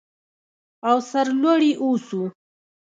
[0.89, 2.21] او سرلوړي اوسو.